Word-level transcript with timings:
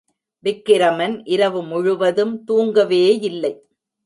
விக்கிரமன் 0.45 1.23
இரவு 1.25 1.61
முழுவதும் 1.63 2.43
தூங்கவேயில்லை. 2.47 3.53